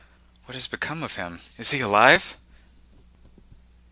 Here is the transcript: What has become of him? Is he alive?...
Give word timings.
What 0.45 0.55
has 0.55 0.65
become 0.67 1.03
of 1.03 1.15
him? 1.15 1.39
Is 1.59 1.69
he 1.69 1.79
alive?... 1.81 2.39